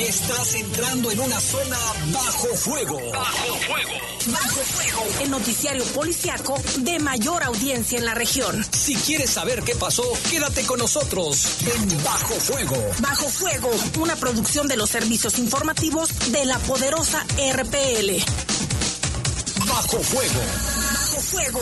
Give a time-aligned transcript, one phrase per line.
[0.00, 1.78] Estás entrando en una zona
[2.12, 3.00] bajo fuego.
[3.12, 3.92] Bajo fuego.
[4.26, 5.06] Bajo fuego.
[5.20, 8.64] El noticiario policiaco de mayor audiencia en la región.
[8.72, 12.76] Si quieres saber qué pasó, quédate con nosotros en Bajo Fuego.
[12.98, 13.70] Bajo fuego.
[14.00, 18.18] Una producción de los servicios informativos de la poderosa RPL.
[19.68, 20.40] Bajo Fuego.
[20.92, 21.60] Bajo fuego.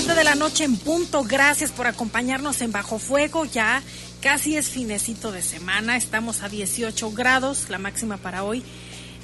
[0.00, 1.24] Siete de la noche en punto.
[1.24, 3.44] Gracias por acompañarnos en Bajo Fuego.
[3.44, 3.82] Ya
[4.22, 5.94] casi es finecito de semana.
[5.98, 7.68] Estamos a 18 grados.
[7.68, 8.62] La máxima para hoy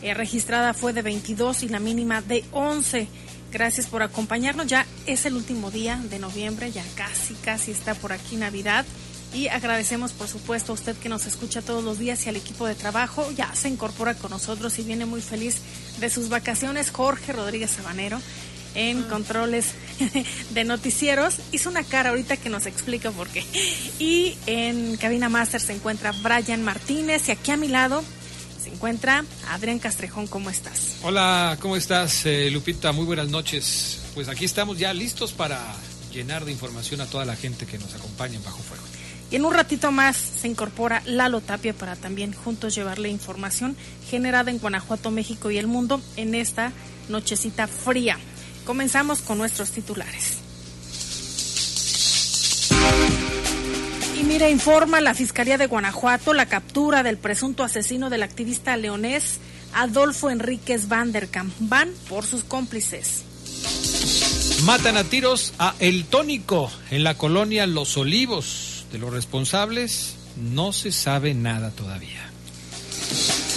[0.03, 3.09] eh, registrada fue de 22 y la mínima de 11.
[3.51, 4.67] Gracias por acompañarnos.
[4.67, 6.71] Ya es el último día de noviembre.
[6.71, 8.85] Ya casi, casi está por aquí Navidad.
[9.33, 12.67] Y agradecemos, por supuesto, a usted que nos escucha todos los días y al equipo
[12.67, 13.27] de trabajo.
[13.35, 15.57] Ya se incorpora con nosotros y viene muy feliz
[16.01, 16.91] de sus vacaciones.
[16.91, 18.21] Jorge Rodríguez Sabanero
[18.77, 19.73] en controles
[20.51, 21.37] de noticieros.
[21.51, 23.45] Hizo una cara ahorita que nos explica por qué.
[23.99, 28.05] Y en Cabina Master se encuentra Brian Martínez y aquí a mi lado
[28.63, 30.29] se encuentra Adrián Castrejón.
[30.29, 30.99] ¿Cómo estás?
[31.03, 32.93] Hola, ¿cómo estás, eh, Lupita?
[32.93, 34.01] Muy buenas noches.
[34.15, 35.61] Pues aquí estamos ya listos para
[36.13, 38.85] llenar de información a toda la gente que nos acompaña en Bajo Fuego.
[39.31, 43.77] Y en un ratito más se incorpora Lalo Tapia para también juntos llevarle información
[44.09, 46.73] generada en Guanajuato, México y el mundo en esta
[47.09, 48.19] nochecita fría.
[48.67, 50.39] Comenzamos con nuestros titulares.
[54.19, 59.39] Y mira, informa la Fiscalía de Guanajuato la captura del presunto asesino del activista leonés
[59.73, 61.55] Adolfo Enríquez Vanderkamp.
[61.61, 63.23] Van por sus cómplices.
[64.65, 68.87] Matan a tiros a El Tónico en la colonia Los Olivos.
[68.91, 72.36] De los responsables no se sabe nada todavía.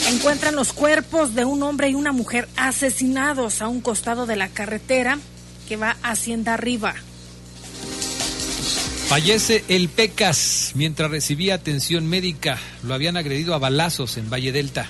[0.09, 4.49] Encuentran los cuerpos de un hombre y una mujer asesinados a un costado de la
[4.49, 5.19] carretera
[5.67, 6.95] que va Hacienda Arriba.
[9.07, 12.59] Fallece el Pecas mientras recibía atención médica.
[12.84, 14.89] Lo habían agredido a balazos en Valle Delta.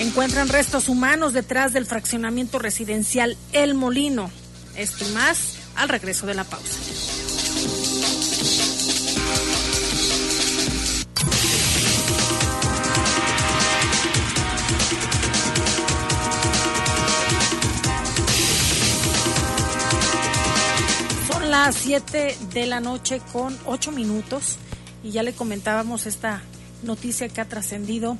[0.00, 4.32] Encuentran restos humanos detrás del fraccionamiento residencial El Molino.
[4.76, 6.89] Esto y más al regreso de la pausa.
[21.66, 24.56] Las 7 de la noche con 8 minutos
[25.04, 26.40] y ya le comentábamos esta
[26.82, 28.16] noticia que ha trascendido,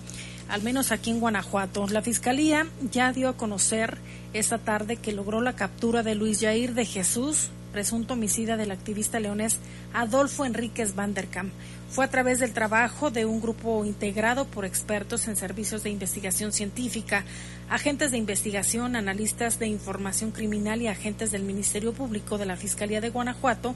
[0.50, 1.86] al menos aquí en Guanajuato.
[1.86, 3.96] La Fiscalía ya dio a conocer
[4.34, 9.20] esta tarde que logró la captura de Luis Jair de Jesús, presunto homicida del activista
[9.20, 9.58] leonés
[9.94, 11.50] Adolfo Enríquez Vanderkamp.
[11.90, 16.52] Fue a través del trabajo de un grupo integrado por expertos en servicios de investigación
[16.52, 17.24] científica,
[17.68, 23.00] agentes de investigación, analistas de información criminal y agentes del Ministerio Público de la Fiscalía
[23.00, 23.74] de Guanajuato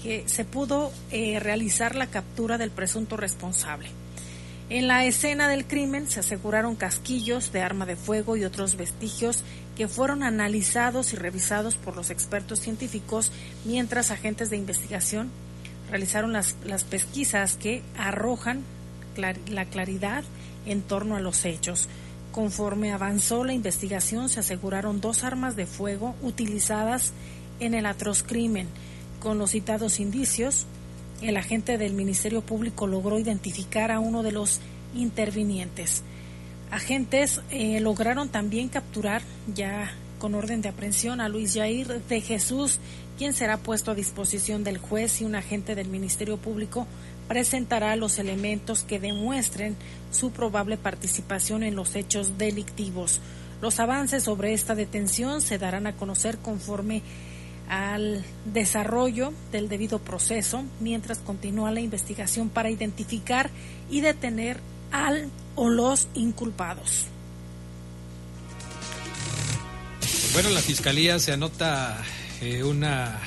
[0.00, 3.88] que se pudo eh, realizar la captura del presunto responsable.
[4.68, 9.42] En la escena del crimen se aseguraron casquillos de arma de fuego y otros vestigios
[9.76, 13.32] que fueron analizados y revisados por los expertos científicos
[13.64, 15.30] mientras agentes de investigación
[15.90, 18.62] realizaron las, las pesquisas que arrojan
[19.16, 20.24] la claridad
[20.66, 21.88] en torno a los hechos.
[22.32, 27.12] Conforme avanzó la investigación se aseguraron dos armas de fuego utilizadas
[27.58, 28.68] en el atroz crimen.
[29.18, 30.66] Con los citados indicios,
[31.22, 34.60] el agente del Ministerio Público logró identificar a uno de los
[34.94, 36.02] intervinientes.
[36.70, 42.78] Agentes eh, lograron también capturar ya con orden de aprehensión a Luis Jair de Jesús,
[43.20, 46.86] quien será puesto a disposición del juez y un agente del Ministerio Público
[47.28, 49.76] presentará los elementos que demuestren
[50.10, 53.20] su probable participación en los hechos delictivos.
[53.60, 57.02] Los avances sobre esta detención se darán a conocer conforme
[57.68, 63.50] al desarrollo del debido proceso mientras continúa la investigación para identificar
[63.90, 64.60] y detener
[64.92, 67.04] al o los inculpados.
[70.32, 72.02] Bueno, la fiscalía se anota
[72.40, 73.18] eh, una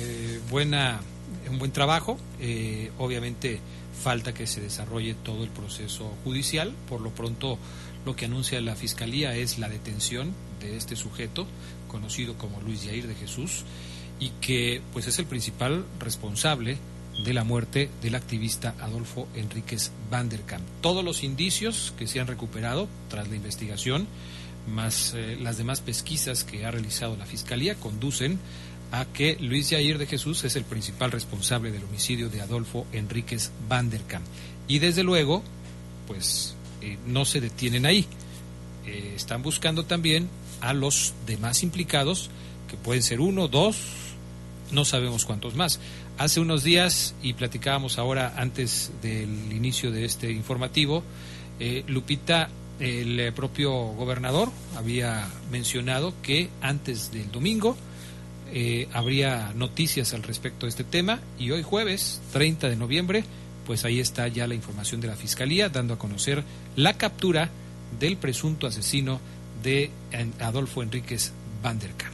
[0.00, 1.00] eh, buena,
[1.50, 2.18] un buen trabajo.
[2.40, 3.60] Eh, obviamente
[4.02, 6.72] falta que se desarrolle todo el proceso judicial.
[6.88, 7.58] Por lo pronto,
[8.04, 11.46] lo que anuncia la fiscalía es la detención de este sujeto,
[11.88, 13.64] conocido como Luis Yair de Jesús,
[14.18, 16.78] y que pues es el principal responsable
[17.24, 20.64] de la muerte del activista Adolfo Enríquez Vanderkamp.
[20.80, 24.06] Todos los indicios que se han recuperado tras la investigación,
[24.68, 28.38] más eh, las demás pesquisas que ha realizado la Fiscalía, conducen
[28.90, 33.50] a que Luis Jair de Jesús es el principal responsable del homicidio de Adolfo Enríquez
[33.68, 34.24] Vanderkamp.
[34.68, 35.42] Y desde luego,
[36.06, 38.06] pues eh, no se detienen ahí.
[38.86, 40.28] Eh, están buscando también
[40.60, 42.30] a los demás implicados
[42.68, 43.76] que pueden ser uno, dos,
[44.70, 45.80] no sabemos cuántos más.
[46.18, 51.02] Hace unos días, y platicábamos ahora antes del inicio de este informativo,
[51.86, 52.48] Lupita,
[52.82, 57.76] el propio gobernador, había mencionado que antes del domingo
[58.52, 63.24] eh, habría noticias al respecto de este tema y hoy jueves, 30 de noviembre,
[63.66, 66.42] pues ahí está ya la información de la Fiscalía dando a conocer
[66.74, 67.50] la captura
[68.00, 69.20] del presunto asesino
[69.62, 69.90] de
[70.40, 71.32] Adolfo Enríquez
[71.62, 72.12] Vanderkamp.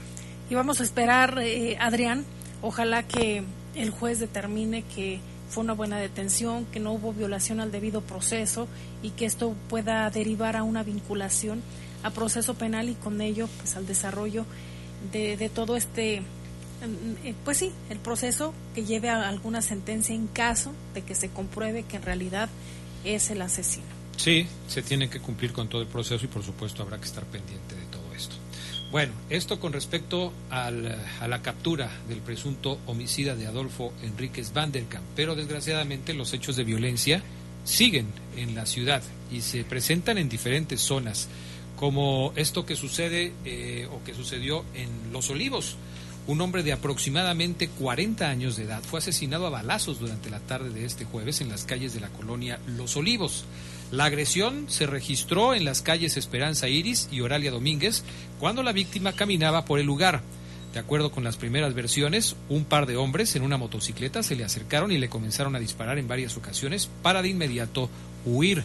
[0.51, 2.27] Y vamos a esperar, eh, Adrián,
[2.61, 3.43] ojalá que
[3.75, 8.69] el juez determine que fue una buena detención, que no hubo violación al debido proceso
[9.03, 11.63] y que esto pueda derivar a una vinculación
[12.03, 14.45] a proceso penal y con ello pues al desarrollo
[15.13, 16.23] de, de todo este
[17.25, 21.29] eh, pues sí, el proceso que lleve a alguna sentencia en caso de que se
[21.31, 22.49] compruebe que en realidad
[23.05, 23.87] es el asesino.
[24.17, 27.25] Sí, se tiene que cumplir con todo el proceso y por supuesto habrá que estar
[27.25, 28.37] pendiente de todo esto.
[28.91, 35.05] Bueno, esto con respecto al, a la captura del presunto homicida de Adolfo Enríquez Vanderkamp,
[35.15, 37.23] pero desgraciadamente los hechos de violencia
[37.65, 38.07] siguen
[38.37, 41.29] en la ciudad y se presentan en diferentes zonas,
[41.77, 45.77] como esto que sucede eh, o que sucedió en Los Olivos.
[46.27, 50.69] Un hombre de aproximadamente 40 años de edad fue asesinado a balazos durante la tarde
[50.71, 53.47] de este jueves en las calles de la colonia Los Olivos.
[53.91, 58.03] La agresión se registró en las calles Esperanza Iris y Oralia Domínguez
[58.39, 60.21] cuando la víctima caminaba por el lugar.
[60.79, 64.45] De acuerdo con las primeras versiones, un par de hombres en una motocicleta se le
[64.45, 67.91] acercaron y le comenzaron a disparar en varias ocasiones para de inmediato
[68.25, 68.63] huir.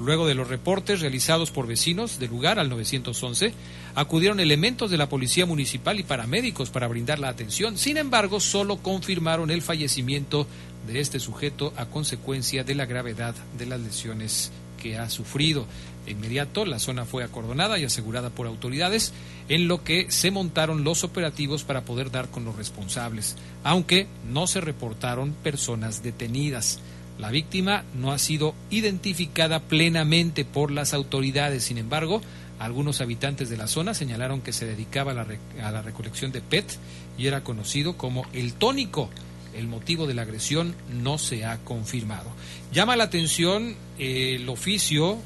[0.00, 3.52] Luego de los reportes realizados por vecinos del lugar al 911,
[3.94, 7.76] acudieron elementos de la Policía Municipal y paramédicos para brindar la atención.
[7.76, 10.46] Sin embargo, solo confirmaron el fallecimiento
[10.86, 14.52] de este sujeto a consecuencia de la gravedad de las lesiones
[14.82, 15.66] que ha sufrido.
[16.04, 19.12] De inmediato, la zona fue acordonada y asegurada por autoridades,
[19.48, 24.46] en lo que se montaron los operativos para poder dar con los responsables, aunque no
[24.46, 26.80] se reportaron personas detenidas.
[27.18, 32.20] La víctima no ha sido identificada plenamente por las autoridades, sin embargo,
[32.58, 35.26] algunos habitantes de la zona señalaron que se dedicaba a la,
[35.62, 36.78] a la recolección de PET
[37.18, 39.10] y era conocido como el tónico.
[39.54, 42.30] El motivo de la agresión no se ha confirmado.
[42.72, 45.18] Llama la atención eh, el oficio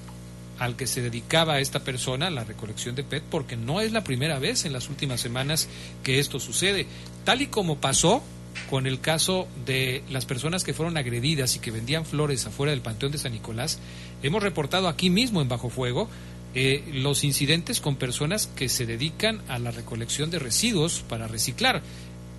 [0.58, 4.38] al que se dedicaba esta persona, la recolección de PET, porque no es la primera
[4.38, 5.68] vez en las últimas semanas
[6.02, 6.86] que esto sucede.
[7.24, 8.22] Tal y como pasó
[8.70, 12.80] con el caso de las personas que fueron agredidas y que vendían flores afuera del
[12.80, 13.78] Panteón de San Nicolás,
[14.22, 16.08] hemos reportado aquí mismo en Bajo Fuego
[16.54, 21.82] eh, los incidentes con personas que se dedican a la recolección de residuos para reciclar.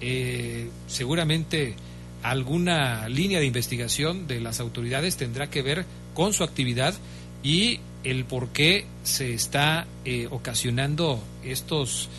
[0.02, 1.76] Eh, seguramente
[2.24, 6.96] alguna línea de investigación de las autoridades tendrá que ver con su actividad
[7.44, 12.10] y el por qué se está eh, ocasionando estos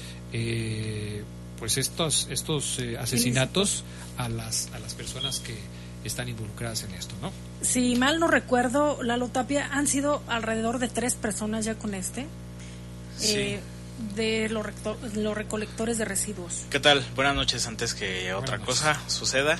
[1.59, 3.85] pues estos, estos eh, asesinatos
[4.17, 5.57] a las, a las personas que
[6.05, 7.33] están involucradas en esto, ¿no?
[7.61, 12.27] Si mal no recuerdo, Lalo Tapia, han sido alrededor de tres personas ya con este.
[13.23, 13.61] Eh,
[14.15, 14.65] de los,
[15.17, 16.67] los recolectores de residuos.
[16.71, 17.05] ¿Qué tal?
[17.17, 19.59] Buenas noches, antes que otra cosa suceda.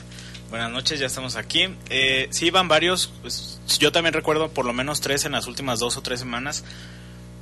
[0.51, 1.69] Buenas noches, ya estamos aquí.
[1.91, 3.13] Eh, sí, van varios.
[3.21, 6.65] Pues, yo también recuerdo por lo menos tres en las últimas dos o tres semanas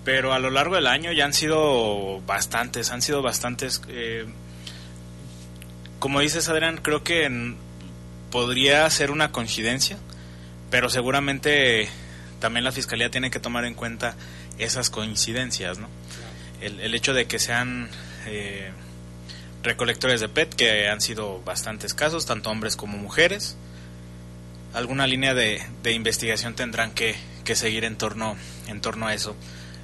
[0.07, 3.83] pero a lo largo del año ya han sido bastantes, han sido bastantes.
[3.89, 4.25] Eh,
[5.99, 7.29] como dices Adrián, creo que
[8.31, 9.99] podría ser una coincidencia,
[10.71, 11.89] pero seguramente
[12.39, 14.15] también la Fiscalía tiene que tomar en cuenta
[14.59, 15.89] esas coincidencias, ¿no?
[16.61, 17.89] El, hecho de que sean
[18.27, 18.71] eh,
[19.67, 23.57] recolectores de PET, que han sido bastantes casos, tanto hombres como mujeres,
[24.73, 28.37] alguna línea de, investigación tendrán que, que, seguir en torno,
[28.69, 29.37] en torno a eso.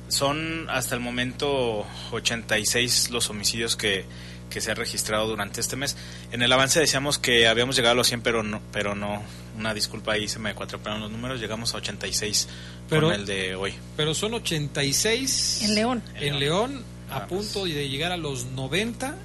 [0.09, 4.05] Son hasta el momento 86 los homicidios que,
[4.51, 5.97] que se ha registrado durante este mes.
[6.31, 9.23] En el avance decíamos que habíamos llegado a los 100, pero no, pero no.
[9.57, 11.41] Una disculpa ahí, se me cuatropearon los números.
[11.41, 12.49] Llegamos a 86
[12.89, 13.75] pero, con el de hoy.
[13.97, 16.03] Pero son 86 en León.
[16.17, 19.17] En León, a punto de llegar a los 90.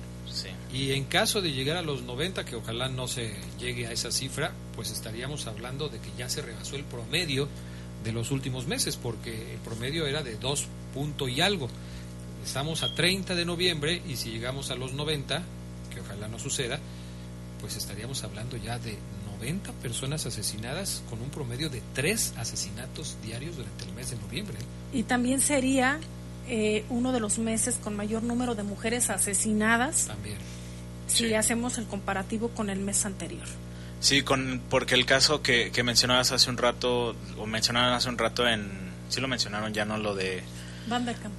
[0.73, 4.11] Y en caso de llegar a los 90, que ojalá no se llegue a esa
[4.11, 7.47] cifra, pues estaríamos hablando de que ya se rebasó el promedio
[8.03, 11.69] de los últimos meses, porque el promedio era de 2 punto y algo.
[12.45, 15.43] Estamos a 30 de noviembre y si llegamos a los 90,
[15.93, 16.79] que ojalá no suceda,
[17.59, 18.97] pues estaríamos hablando ya de
[19.39, 24.57] 90 personas asesinadas con un promedio de 3 asesinatos diarios durante el mes de noviembre.
[24.93, 25.99] Y también sería
[26.47, 30.05] eh, uno de los meses con mayor número de mujeres asesinadas.
[30.07, 30.37] También.
[31.07, 33.47] Si hacemos el comparativo con el mes anterior.
[33.99, 38.17] Sí, con, porque el caso que, que mencionabas hace un rato, o mencionaban hace un
[38.17, 38.69] rato en,
[39.09, 39.97] sí lo mencionaron ya, ¿no?
[39.97, 40.43] Lo de...
[40.87, 41.33] Vanderkamp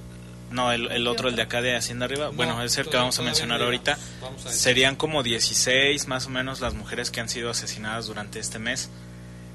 [0.51, 3.21] No, el, otro, el de acá de Hacienda Arriba, bueno, es el que vamos a
[3.21, 3.97] mencionar ahorita.
[4.47, 8.89] Serían como 16 más o menos las mujeres que han sido asesinadas durante este mes.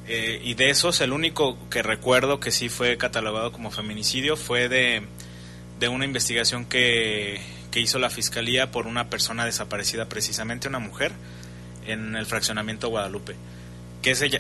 [0.06, 4.68] Eh, y de esos, el único que recuerdo que sí fue catalogado como feminicidio fue
[4.68, 5.02] de,
[5.80, 7.40] de una investigación que,
[7.75, 11.11] que hizo la fiscalía por una persona desaparecida, precisamente una mujer,
[11.87, 13.35] en el fraccionamiento Guadalupe
[14.00, 14.38] que ese ya,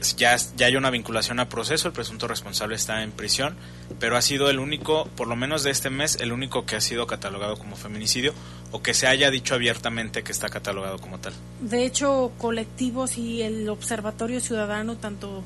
[0.56, 3.56] ya, hay una vinculación a proceso, el presunto responsable está en prisión,
[3.98, 6.82] pero ha sido el único, por lo menos de este mes, el único que ha
[6.82, 8.34] sido catalogado como feminicidio
[8.72, 11.32] o que se haya dicho abiertamente que está catalogado como tal.
[11.62, 15.42] De hecho, colectivos y el Observatorio Ciudadano, tanto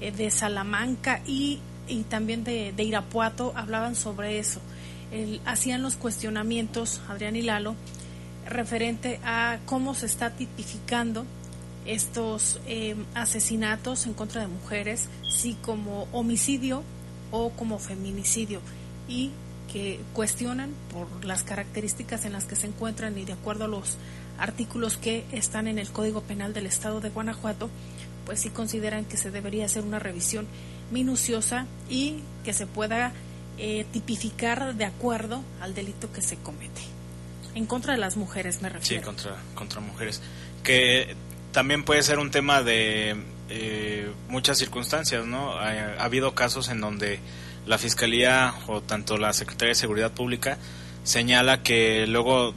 [0.00, 4.62] eh, de Salamanca y, y también de, de, Irapuato, hablaban sobre eso.
[5.44, 7.74] Hacían los cuestionamientos, Adrián y Lalo,
[8.46, 11.24] referente a cómo se está tipificando
[11.86, 16.82] estos eh, asesinatos en contra de mujeres, sí como homicidio
[17.30, 18.60] o como feminicidio,
[19.08, 19.30] y
[19.72, 23.96] que cuestionan por las características en las que se encuentran y de acuerdo a los
[24.38, 27.70] artículos que están en el Código Penal del Estado de Guanajuato,
[28.24, 30.46] pues sí consideran que se debería hacer una revisión
[30.90, 33.12] minuciosa y que se pueda
[33.58, 36.80] eh, tipificar de acuerdo al delito que se comete.
[37.54, 39.02] En contra de las mujeres, me refiero.
[39.02, 40.22] Sí, contra, contra mujeres.
[40.62, 41.16] Que
[41.52, 43.16] también puede ser un tema de
[43.48, 45.58] eh, muchas circunstancias, ¿no?
[45.58, 47.18] Ha, habido casos en donde
[47.66, 50.58] la Fiscalía o tanto la Secretaría de Seguridad Pública
[51.04, 52.54] señala que luego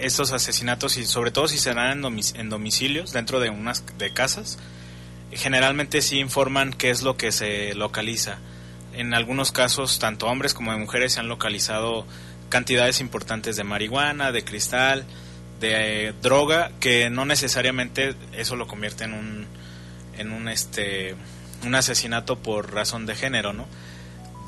[0.00, 4.58] estos asesinatos, y sobre todo si se dan en, domicilios, dentro de unas de casas,
[5.32, 8.38] generalmente sí informan qué es lo que se localiza.
[8.98, 12.04] En algunos casos, tanto hombres como mujeres se han localizado
[12.48, 15.04] cantidades importantes de marihuana, de cristal,
[15.60, 19.46] de droga que no necesariamente eso lo convierte en un
[20.18, 21.14] en un este
[21.64, 23.66] un asesinato por razón de género, ¿no?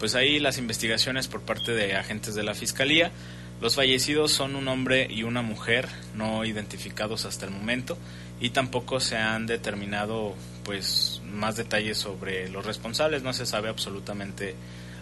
[0.00, 3.12] pues ahí las investigaciones por parte de agentes de la fiscalía.
[3.60, 7.96] Los fallecidos son un hombre y una mujer no identificados hasta el momento
[8.40, 14.54] y tampoco se han determinado pues más detalles sobre los responsables, no se sabe absolutamente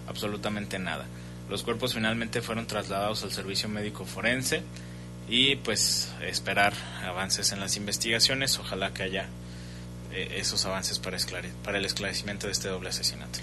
[0.06, 1.06] absolutamente nada.
[1.48, 4.62] Los cuerpos finalmente fueron trasladados al servicio médico forense
[5.28, 6.74] y pues esperar
[7.04, 9.28] avances en las investigaciones, ojalá que haya
[10.12, 11.18] eh, esos avances para,
[11.64, 13.40] para el esclarecimiento de este doble asesinato.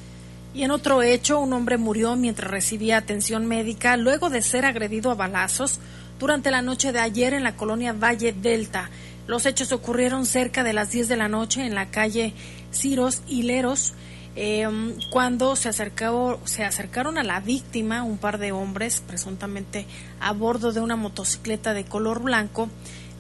[0.54, 5.10] Y en otro hecho, un hombre murió mientras recibía atención médica luego de ser agredido
[5.10, 5.80] a balazos
[6.20, 8.90] durante la noche de ayer en la colonia Valle Delta.
[9.32, 12.34] Los hechos ocurrieron cerca de las 10 de la noche en la calle
[12.74, 13.94] Ciros Hileros,
[14.36, 19.88] em, cuando se, acercó, se acercaron a la víctima un par de hombres, presuntamente
[20.20, 22.70] a bordo de una motocicleta de color blanco.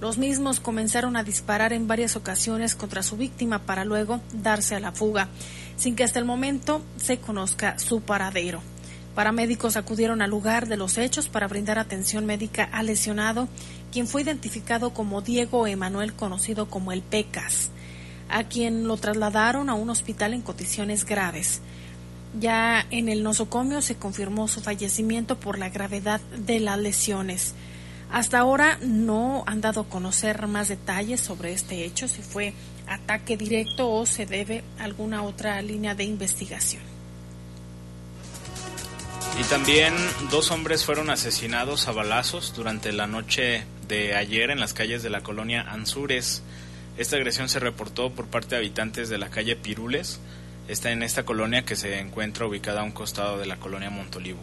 [0.01, 4.81] Los mismos comenzaron a disparar en varias ocasiones contra su víctima para luego darse a
[4.81, 5.29] la fuga,
[5.77, 8.61] sin que hasta el momento se conozca su paradero.
[9.15, 13.49] Paramédicos acudieron al lugar de los hechos para brindar atención médica al lesionado
[13.91, 17.71] quien fue identificado como Diego Emanuel, conocido como el Pecas,
[18.29, 21.61] a quien lo trasladaron a un hospital en condiciones graves.
[22.39, 27.53] Ya en el nosocomio se confirmó su fallecimiento por la gravedad de las lesiones.
[28.09, 32.53] Hasta ahora no han dado a conocer más detalles sobre este hecho, si fue
[32.87, 36.90] ataque directo o se debe a alguna otra línea de investigación.
[39.39, 39.93] Y también
[40.29, 45.09] dos hombres fueron asesinados a balazos durante la noche de ayer en las calles de
[45.09, 46.43] la colonia Anzures.
[46.97, 50.19] Esta agresión se reportó por parte de habitantes de la calle Pirules.
[50.67, 54.39] Está en esta colonia que se encuentra ubicada a un costado de la colonia Montolivo.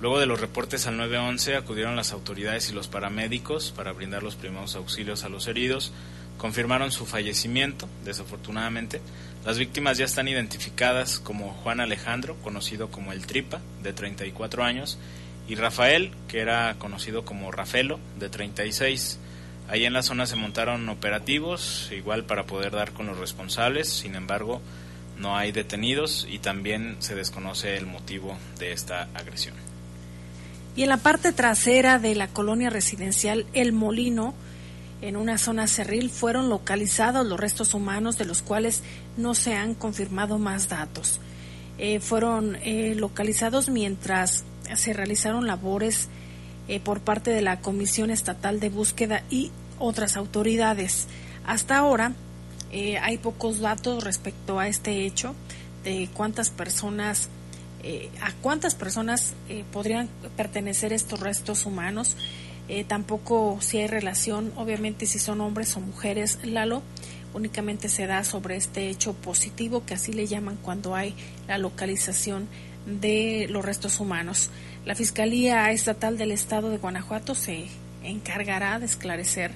[0.00, 4.34] Luego de los reportes al 911 acudieron las autoridades y los paramédicos para brindar los
[4.34, 5.92] primeros auxilios a los heridos.
[6.38, 9.00] Confirmaron su fallecimiento, desafortunadamente.
[9.44, 14.98] Las víctimas ya están identificadas como Juan Alejandro, conocido como el Tripa, de 34 años,
[15.48, 19.18] y Rafael, que era conocido como Rafelo, de 36.
[19.68, 24.14] Ahí en la zona se montaron operativos, igual para poder dar con los responsables, sin
[24.14, 24.60] embargo,
[25.18, 29.54] no hay detenidos y también se desconoce el motivo de esta agresión.
[30.76, 34.34] Y en la parte trasera de la colonia residencial El Molino,
[35.02, 38.82] en una zona cerril fueron localizados los restos humanos de los cuales
[39.16, 41.20] no se han confirmado más datos.
[41.78, 44.44] Eh, fueron eh, localizados mientras
[44.76, 46.08] se realizaron labores
[46.68, 51.08] eh, por parte de la Comisión Estatal de Búsqueda y otras autoridades.
[51.44, 52.12] Hasta ahora
[53.02, 55.34] hay pocos datos respecto a este hecho
[55.84, 57.28] de cuántas personas
[58.22, 59.34] a cuántas personas
[59.72, 62.16] podrían pertenecer estos restos humanos
[62.68, 66.82] eh, tampoco si hay relación, obviamente si son hombres o mujeres, Lalo,
[67.34, 71.14] únicamente se da sobre este hecho positivo, que así le llaman cuando hay
[71.48, 72.48] la localización
[72.86, 74.50] de los restos humanos.
[74.84, 77.66] La Fiscalía Estatal del Estado de Guanajuato se
[78.04, 79.52] encargará de esclarecer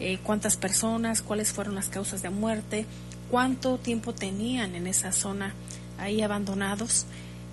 [0.00, 2.86] eh, cuántas personas, cuáles fueron las causas de muerte,
[3.30, 5.54] cuánto tiempo tenían en esa zona
[5.98, 7.06] ahí abandonados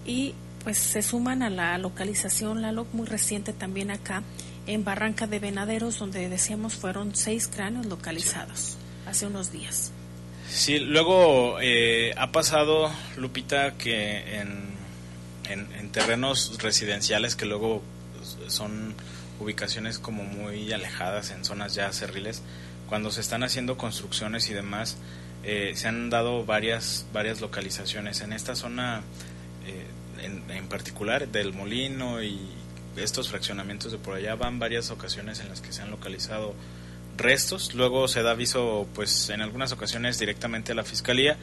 [0.05, 4.23] y pues se suman a la localización, Lalo, muy reciente también acá
[4.69, 9.91] en Barranca de Venaderos, donde decíamos fueron seis cráneos localizados hace unos días.
[10.47, 14.69] Sí, luego eh, ha pasado, Lupita, que en,
[15.49, 17.81] en, terrenos residenciales que luego
[18.47, 18.93] son
[19.39, 22.43] ubicaciones como muy alejadas en zonas ya cerriles,
[22.87, 24.97] cuando se están haciendo construcciones y demás,
[25.43, 28.21] eh, se han dado varias, varias localizaciones.
[28.21, 29.01] En esta zona
[29.65, 32.39] eh, en, en, particular del Molino y,
[33.03, 36.53] estos fraccionamientos de por allá van varias ocasiones en las que se han localizado
[37.17, 37.75] restos.
[37.75, 41.37] Luego se da aviso, pues en algunas ocasiones directamente a la fiscalía.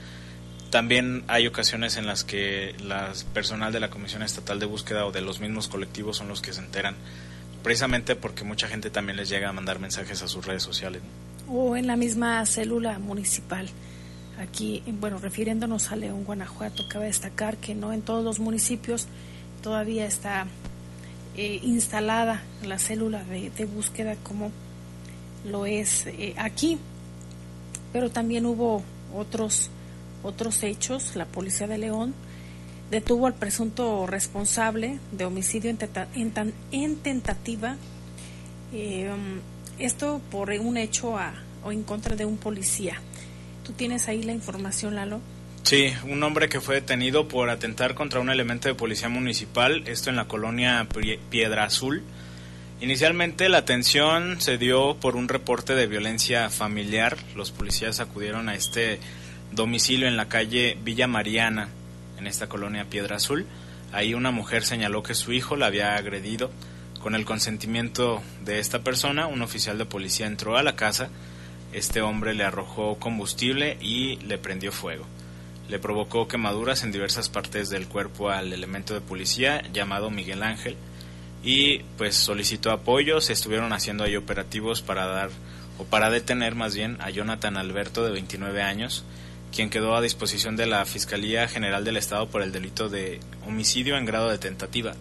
[0.70, 5.12] También hay ocasiones en las que la personal de la Comisión Estatal de Búsqueda o
[5.12, 6.96] de los mismos colectivos son los que se enteran,
[7.62, 11.02] precisamente porque mucha gente también les llega a mandar mensajes a sus redes sociales.
[11.48, 13.68] O en la misma célula municipal.
[14.38, 19.06] Aquí, bueno, refiriéndonos a León, Guanajuato, cabe destacar que no en todos los municipios
[19.62, 20.46] todavía está
[21.36, 24.50] eh, instalada la célula de, búsqueda como
[25.44, 26.78] lo es eh, aquí.
[27.92, 28.82] Pero también hubo
[29.14, 29.70] otros,
[30.22, 31.14] otros hechos.
[31.14, 32.14] La policía de León
[32.90, 37.76] detuvo al presunto responsable de homicidio en, tentativa.
[38.72, 39.10] Eh,
[39.78, 42.94] esto por un hecho a, o en contra de un policía.
[43.64, 45.20] ¿Tú tienes ahí la información, Lalo?
[45.66, 50.10] Sí, un hombre que fue detenido por atentar contra un elemento de policía municipal, esto
[50.10, 50.86] en la colonia
[51.28, 52.04] Piedra Azul.
[52.80, 57.16] Inicialmente la atención se dio por un reporte de violencia familiar.
[57.34, 59.00] Los policías acudieron a este
[59.50, 61.68] domicilio en la calle Villa Mariana,
[62.16, 63.44] en esta colonia Piedra Azul.
[63.90, 66.52] Ahí una mujer señaló que su hijo la había agredido.
[67.02, 71.08] Con el consentimiento de esta persona, un oficial de policía entró a la casa.
[71.72, 75.06] Este hombre le arrojó combustible y le prendió fuego
[75.68, 80.76] le provocó quemaduras en diversas partes del cuerpo al elemento de policía llamado Miguel Ángel
[81.42, 85.30] y pues solicitó apoyo, se estuvieron haciendo ahí operativos para dar
[85.78, 89.04] o para detener más bien a Jonathan Alberto de 29 años,
[89.54, 93.96] quien quedó a disposición de la Fiscalía General del Estado por el delito de homicidio
[93.96, 94.94] en grado de tentativa.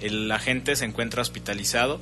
[0.00, 2.00] El agente se encuentra hospitalizado,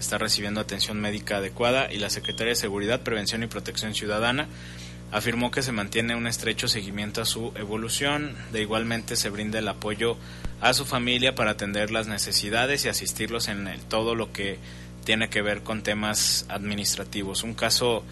[0.00, 4.48] está recibiendo atención médica adecuada y la Secretaría de Seguridad, Prevención y Protección Ciudadana
[5.12, 9.68] afirmó que se mantiene un estrecho seguimiento a su evolución, de igualmente se brinda el
[9.68, 10.16] apoyo
[10.60, 14.58] a su familia para atender las necesidades y asistirlos en todo lo que
[15.04, 17.42] tiene que ver con temas administrativos.
[17.42, 18.04] Un caso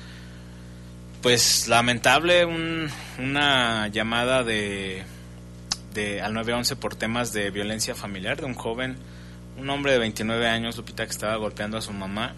[1.23, 2.47] pues lamentable,
[3.19, 5.03] una llamada de,
[5.95, 8.97] de al 911 por temas de violencia familiar de un joven,
[9.59, 12.35] un hombre de 29 años, Lupita, que estaba golpeando a su mamá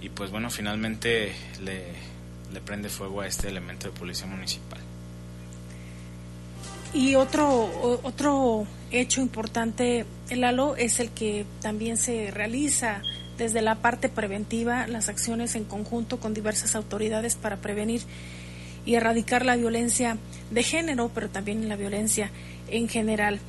[0.00, 2.15] y pues bueno, finalmente le
[2.52, 4.78] le prende fuego a este elemento de policía municipal.
[6.94, 13.02] Y otro, otro hecho importante, Lalo, es el que también se realiza
[13.36, 18.02] desde la parte preventiva, las acciones en conjunto con diversas autoridades para prevenir
[18.86, 20.16] y erradicar la violencia
[20.50, 22.30] de género, pero también la violencia
[22.68, 23.40] en general.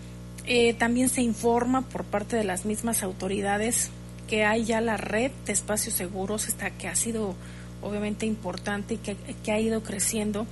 [0.45, 3.91] Eh, también se informa por parte de las mismas autoridades
[4.27, 7.35] que hay ya la red de espacios seguros, esta que ha sido
[7.81, 10.45] obviamente importante y que, que ha ido creciendo.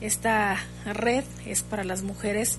[0.00, 2.58] Esta red es para las mujeres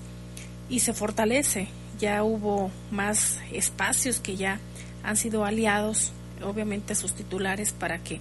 [0.68, 1.68] y se fortalece.
[1.98, 4.60] Ya hubo más espacios que ya
[5.02, 8.20] han sido aliados, obviamente sus titulares, para que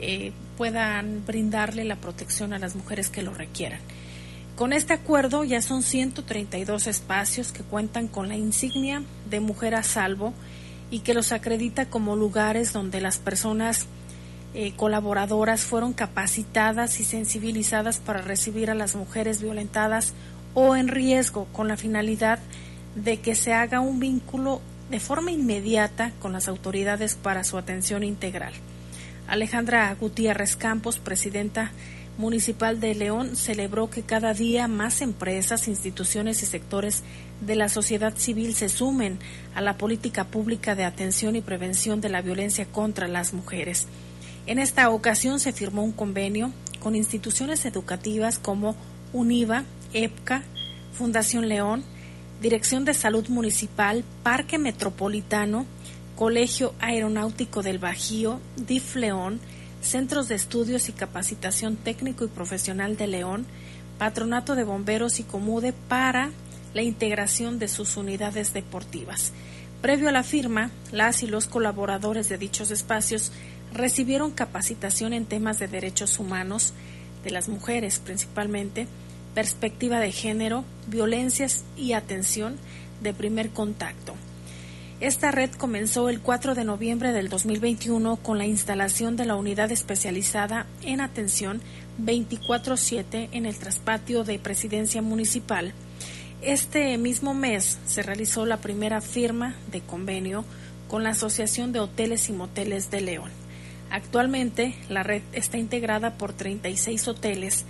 [0.00, 3.80] eh, puedan brindarle la protección a las mujeres que lo requieran.
[4.56, 9.82] Con este acuerdo ya son 132 espacios que cuentan con la insignia de mujer a
[9.82, 10.32] salvo
[10.90, 13.86] y que los acredita como lugares donde las personas
[14.54, 20.14] eh, colaboradoras fueron capacitadas y sensibilizadas para recibir a las mujeres violentadas
[20.54, 22.38] o en riesgo con la finalidad
[22.94, 28.02] de que se haga un vínculo de forma inmediata con las autoridades para su atención
[28.02, 28.52] integral.
[29.28, 31.72] Alejandra Gutiérrez Campos, presidenta
[32.16, 37.02] municipal de León, celebró que cada día más empresas, instituciones y sectores
[37.40, 39.18] de la sociedad civil se sumen
[39.54, 43.86] a la política pública de atención y prevención de la violencia contra las mujeres.
[44.46, 48.76] En esta ocasión se firmó un convenio con instituciones educativas como
[49.12, 50.44] UNIVA, EPCA,
[50.92, 51.82] Fundación León,
[52.40, 55.66] Dirección de Salud Municipal, Parque Metropolitano,
[56.14, 59.40] Colegio Aeronáutico del Bajío, DIF León,
[59.80, 63.46] Centros de Estudios y Capacitación Técnico y Profesional de León,
[63.98, 66.30] Patronato de Bomberos y Comude para
[66.72, 69.32] la integración de sus unidades deportivas.
[69.82, 73.32] Previo a la firma, las y los colaboradores de dichos espacios
[73.72, 76.72] recibieron capacitación en temas de derechos humanos,
[77.24, 78.86] de las mujeres principalmente,
[79.34, 82.56] perspectiva de género, violencias y atención
[83.02, 84.14] de primer contacto.
[84.98, 89.70] Esta red comenzó el 4 de noviembre del 2021 con la instalación de la unidad
[89.70, 91.60] especializada en atención
[92.02, 95.74] 24-7 en el traspatio de presidencia municipal.
[96.40, 100.46] Este mismo mes se realizó la primera firma de convenio
[100.88, 103.45] con la Asociación de Hoteles y Moteles de León.
[103.90, 107.64] Actualmente, la red está integrada por 36 hoteles,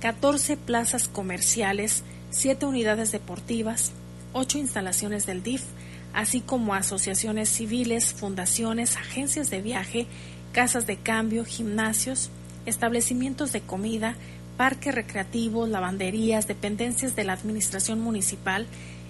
[0.00, 3.92] 14 plazas comerciales, 7 unidades deportivas,
[4.32, 5.62] 8 instalaciones del DIF,
[6.12, 10.06] así como asociaciones civiles, fundaciones, agencias de viaje,
[10.52, 12.30] casas de cambio, gimnasios,
[12.66, 14.14] establecimientos de comida,
[14.56, 18.66] parques recreativos, lavanderías, dependencias de la Administración Municipal,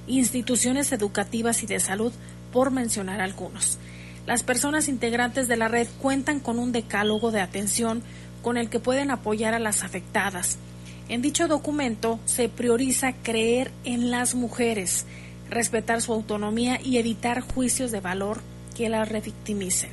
[0.07, 2.13] instituciones educativas y de salud,
[2.53, 3.79] por mencionar algunos.
[4.27, 8.03] Las personas integrantes de la red cuentan con un decálogo de atención
[8.43, 10.59] con el que pueden apoyar a las afectadas,
[11.09, 15.05] en dicho documento se prioriza creer en las mujeres,
[15.51, 18.41] respetar su autonomía y evitar juicios de valor
[18.77, 19.91] que las revictimicen.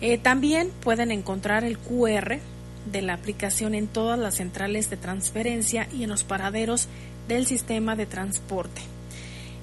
[0.00, 2.38] Eh, también pueden encontrar el QR
[2.90, 6.88] de la aplicación en todas las centrales de transferencia y en los paraderos
[7.28, 8.82] del sistema de transporte.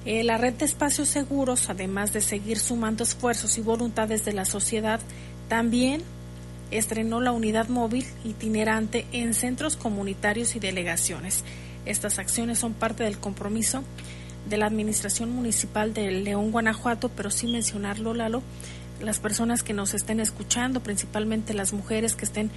[0.04, 4.44] Eh, la red de espacios seguros, además de seguir sumando esfuerzos y voluntades de la
[4.44, 5.00] sociedad,
[5.48, 6.02] también
[6.72, 11.44] estrenó la unidad móvil itinerante en centros comunitarios y delegaciones.
[11.86, 13.84] Estas acciones son parte del compromiso
[14.48, 18.42] de la Administración Municipal de León, Guanajuato, pero sin mencionarlo, Lalo,
[19.00, 22.50] las personas que nos estén escuchando, principalmente las mujeres que estén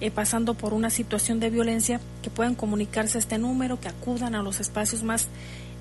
[0.00, 4.42] eh, pasando por una situación de violencia, que puedan comunicarse este número, que acudan a
[4.42, 5.28] los espacios más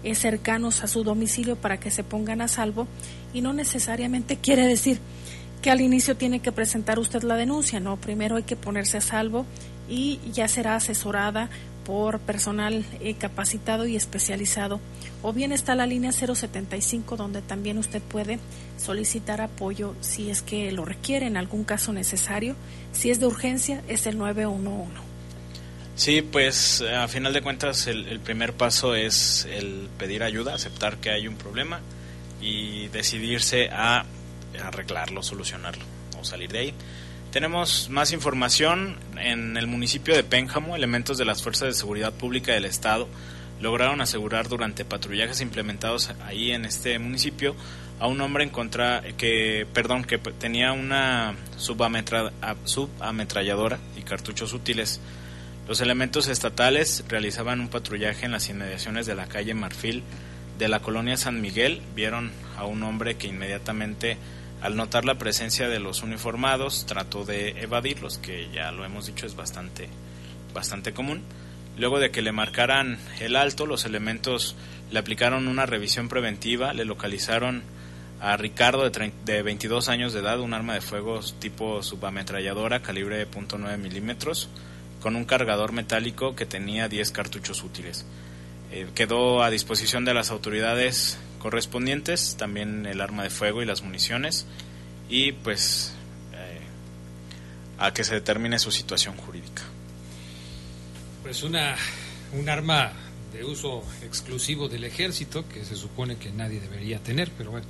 [0.03, 2.87] eh, cercanos a su domicilio para que se pongan a salvo.
[3.33, 4.99] Y no necesariamente quiere decir
[5.61, 9.01] que al inicio tiene que presentar usted la denuncia, no, primero hay que ponerse a
[9.01, 9.45] salvo
[9.87, 11.49] y ya será asesorada
[11.85, 14.79] por personal eh, capacitado y especializado.
[15.21, 18.39] O bien está la línea 075 donde también usted puede
[18.77, 22.55] solicitar apoyo si es que lo requiere en algún caso necesario.
[22.91, 25.11] Si es de urgencia es el 911.
[25.95, 31.11] Sí, pues a final de cuentas el, primer paso es el pedir ayuda, aceptar que
[31.11, 31.79] hay un problema
[32.41, 34.05] y decidirse a
[34.63, 35.83] arreglarlo, solucionarlo
[36.19, 36.73] o salir de ahí.
[37.31, 42.53] Tenemos más información en el municipio de Pénjamo, elementos de las fuerzas de seguridad pública
[42.53, 43.07] del estado
[43.61, 47.55] lograron asegurar durante patrullajes implementados ahí en este municipio
[47.99, 54.99] a un hombre en contra que perdón que tenía una subametralladora y cartuchos útiles
[55.67, 60.03] los elementos estatales realizaban un patrullaje en las inmediaciones de la calle Marfil
[60.57, 61.81] de la colonia San Miguel.
[61.95, 64.17] Vieron a un hombre que inmediatamente,
[64.61, 69.25] al notar la presencia de los uniformados, trató de evadirlos, que ya lo hemos dicho
[69.25, 69.89] es bastante,
[70.53, 71.23] bastante común.
[71.77, 74.55] Luego de que le marcaran el alto, los elementos
[74.91, 77.63] le aplicaron una revisión preventiva, le localizaron
[78.19, 83.27] a Ricardo de, de 22 años de edad un arma de fuego tipo subametralladora calibre
[83.27, 84.47] .9 milímetros
[85.01, 88.05] con un cargador metálico que tenía 10 cartuchos útiles.
[88.71, 93.81] Eh, quedó a disposición de las autoridades correspondientes, también el arma de fuego y las
[93.81, 94.45] municiones,
[95.09, 95.93] y pues
[96.33, 96.59] eh,
[97.79, 99.63] a que se determine su situación jurídica.
[101.23, 101.75] Pues una,
[102.39, 102.93] un arma
[103.33, 107.65] de uso exclusivo del ejército que se supone que nadie debería tener, pero bueno.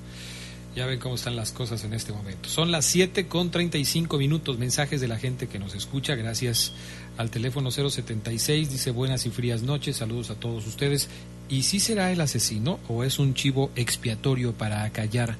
[0.73, 2.47] Ya ven cómo están las cosas en este momento.
[2.47, 4.57] Son las 7 con 35 minutos.
[4.57, 6.15] Mensajes de la gente que nos escucha.
[6.15, 6.71] Gracias
[7.17, 8.71] al teléfono 076.
[8.71, 9.97] Dice buenas y frías noches.
[9.97, 11.09] Saludos a todos ustedes.
[11.51, 15.35] ¿Y si será el asesino o es un chivo expiatorio para acallar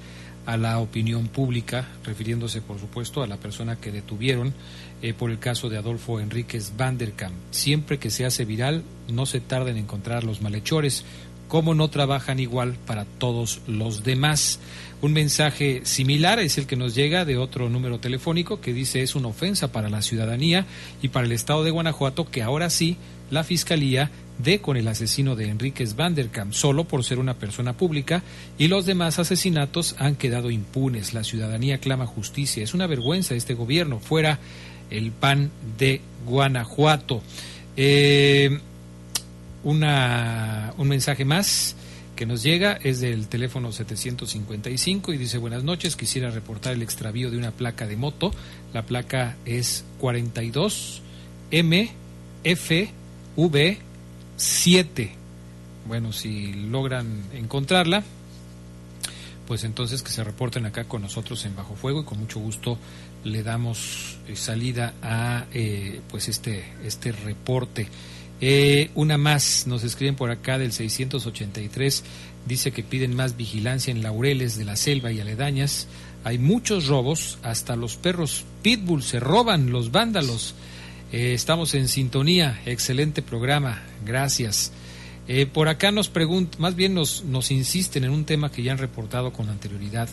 [0.46, 1.88] a la opinión pública?
[2.04, 4.54] Refiriéndose, por supuesto, a la persona que detuvieron
[5.02, 7.34] eh, por el caso de Adolfo Enríquez Vanderkamp.
[7.52, 11.06] Siempre que se hace viral, no se tarda en encontrar los malhechores.
[11.48, 14.60] ¿Cómo no trabajan igual para todos los demás?
[15.02, 19.16] Un mensaje similar es el que nos llega de otro número telefónico que dice es
[19.16, 20.66] una ofensa para la ciudadanía
[21.02, 22.98] y para el Estado de Guanajuato que ahora sí
[23.32, 24.12] la Fiscalía
[24.44, 28.24] dé con el asesino de Enríquez Vanderkamp solo por ser una persona pública
[28.58, 31.14] y los demás asesinatos han quedado impunes.
[31.14, 32.64] La ciudadanía clama justicia.
[32.64, 34.00] Es una vergüenza este gobierno.
[34.00, 34.40] Fuera
[34.90, 37.22] el PAN de Guanajuato.
[37.78, 38.60] Eh,
[39.64, 41.76] una, un mensaje más
[42.16, 47.32] que nos llega es del teléfono 755 y dice buenas noches, quisiera reportar el extravío
[47.32, 48.32] de una placa de moto.
[48.74, 51.02] La placa es 42
[51.52, 52.90] MFV
[54.42, 55.12] 7.
[55.88, 58.04] Bueno, si logran encontrarla,
[59.48, 62.80] pues entonces que se reporten acá con nosotros en Bajo Fuego y con mucho gusto
[63.24, 67.88] le damos eh, salida a eh, pues este este reporte.
[68.40, 72.04] Eh, una más, nos escriben por acá del 683,
[72.48, 75.88] dice que piden más vigilancia en laureles de la selva y aledañas.
[76.24, 80.56] Hay muchos robos, hasta los perros pitbull se roban, los vándalos.
[81.12, 84.72] Eh, estamos en sintonía, excelente programa, gracias.
[85.28, 88.72] Eh, por acá nos preguntan, más bien nos, nos insisten en un tema que ya
[88.72, 90.08] han reportado con anterioridad.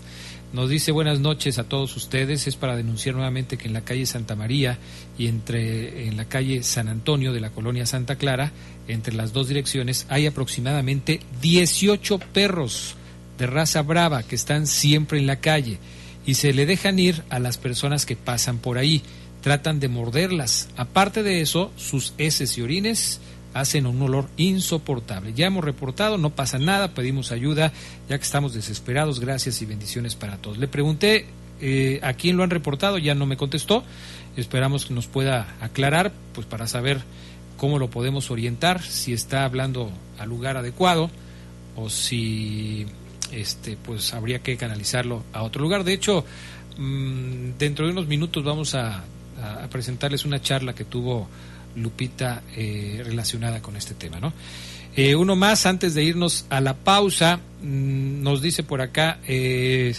[0.53, 2.49] Nos dice buenas noches a todos ustedes.
[2.49, 4.79] Es para denunciar nuevamente que en la calle Santa María
[5.17, 8.51] y entre en la calle San Antonio de la colonia Santa Clara,
[8.89, 12.97] entre las dos direcciones, hay aproximadamente 18 perros
[13.39, 15.79] de raza brava que están siempre en la calle
[16.27, 19.03] y se le dejan ir a las personas que pasan por ahí.
[19.43, 20.69] Tratan de morderlas.
[20.77, 23.21] Aparte de eso, sus heces y orines
[23.55, 25.33] hacen un olor insoportable.
[25.35, 27.73] Ya hemos reportado, no pasa nada, pedimos ayuda,
[28.09, 30.59] ya que estamos desesperados, gracias y bendiciones para todos.
[30.59, 31.27] Le pregunté
[31.61, 33.85] eh, a quién lo han reportado, ya no me contestó,
[34.37, 37.01] esperamos que nos pueda aclarar, pues para saber
[37.57, 41.11] cómo lo podemos orientar, si está hablando al lugar adecuado
[41.77, 42.87] o si
[43.33, 45.85] este pues habría que canalizarlo a otro lugar.
[45.85, 46.25] De hecho,
[46.77, 49.05] mm, dentro de unos minutos vamos a
[49.71, 51.29] presentarles una charla que tuvo
[51.77, 54.33] Lupita eh, relacionada con este tema, ¿no?
[54.97, 59.95] Eh, uno más, antes de irnos a la pausa, mm, nos dice por acá, eh,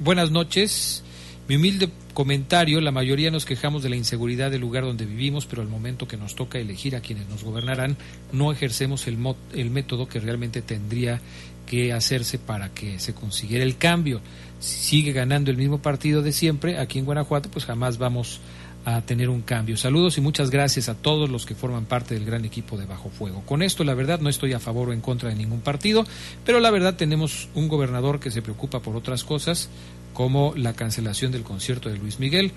[0.00, 1.02] buenas noches,
[1.46, 5.62] mi humilde comentario, la mayoría nos quejamos de la inseguridad del lugar donde vivimos, pero
[5.62, 7.96] al momento que nos toca elegir a quienes nos gobernarán,
[8.32, 9.18] no ejercemos el,
[9.54, 11.20] el método que realmente tendría
[11.66, 14.20] que hacerse para que se consiguiera el cambio.
[14.58, 18.40] Si sigue ganando el mismo partido de siempre, aquí en Guanajuato, pues jamás vamos
[18.84, 19.76] a tener un cambio.
[19.76, 23.10] Saludos y muchas gracias a todos los que forman parte del gran equipo de Bajo
[23.10, 23.42] Fuego.
[23.44, 26.06] Con esto, la verdad, no estoy a favor o en contra de ningún partido,
[26.44, 29.68] pero la verdad tenemos un gobernador que se preocupa por otras cosas,
[30.14, 32.52] como la cancelación del concierto de Luis Miguel,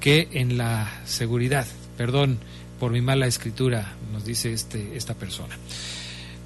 [0.00, 2.38] que en la seguridad, perdón
[2.80, 5.56] por mi mala escritura, nos dice este, esta persona.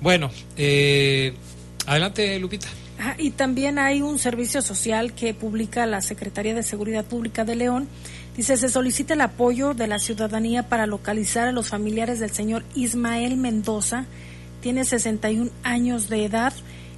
[0.00, 1.32] Bueno, eh,
[1.86, 2.68] adelante, Lupita.
[3.00, 7.54] Ah, y también hay un servicio social que publica la Secretaría de Seguridad Pública de
[7.54, 7.88] León
[8.38, 12.62] Dice, se solicita el apoyo de la ciudadanía para localizar a los familiares del señor
[12.76, 14.04] Ismael Mendoza.
[14.60, 16.52] Tiene 61 años de edad.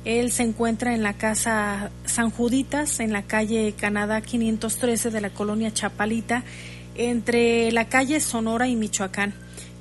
[0.05, 5.31] Él se encuentra en la casa San Juditas, en la calle Canadá 513 de la
[5.31, 6.43] colonia Chapalita,
[6.95, 9.33] entre la calle Sonora y Michoacán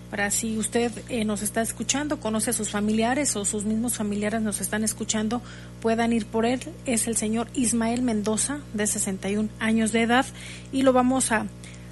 [0.09, 4.41] para si usted eh, nos está escuchando, conoce a sus familiares o sus mismos familiares
[4.41, 5.41] nos están escuchando,
[5.81, 6.61] puedan ir por él.
[6.85, 10.25] Es el señor Ismael Mendoza, de 61 años de edad,
[10.71, 11.45] y lo vamos a,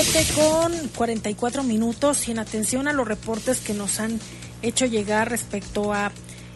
[0.00, 4.20] 7 con 44 minutos y en atención a los reportes que nos han
[4.62, 6.12] hecho llegar respecto a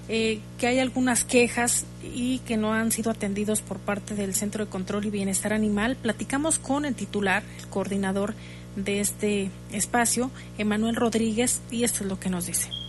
[0.08, 4.64] eh, que hay algunas quejas y que no han sido atendidos por parte del Centro
[4.64, 8.34] de Control y Bienestar Animal, platicamos con el titular, el coordinador
[8.76, 12.81] de este espacio, Emanuel Rodríguez, y esto es lo que nos dice.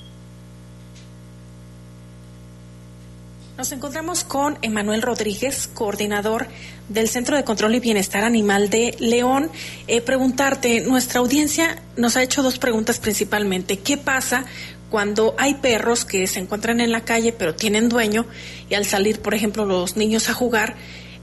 [3.57, 6.47] Nos encontramos con Emanuel Rodríguez, coordinador
[6.89, 9.51] del Centro de Control y Bienestar Animal de León.
[9.87, 13.77] Eh, preguntarte, nuestra audiencia nos ha hecho dos preguntas principalmente.
[13.77, 14.45] ¿Qué pasa
[14.89, 18.25] cuando hay perros que se encuentran en la calle pero tienen dueño
[18.71, 20.75] y al salir, por ejemplo, los niños a jugar,